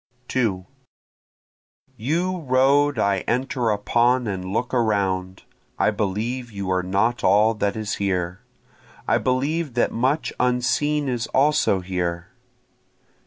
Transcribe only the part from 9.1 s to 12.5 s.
believe that much unseen is also here.